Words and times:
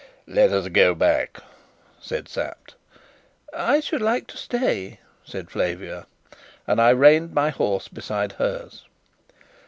"Let 0.25 0.51
us 0.51 0.67
go 0.69 0.95
back," 0.95 1.37
said 1.99 2.27
Sapt. 2.27 2.73
"I 3.53 3.79
should 3.81 4.01
like 4.01 4.25
to 4.29 4.35
stay," 4.37 4.99
said 5.23 5.51
Flavia; 5.51 6.07
and 6.65 6.81
I 6.81 6.89
reined 6.89 7.35
my 7.35 7.51
horse 7.51 7.87
beside 7.87 8.31
hers. 8.31 8.85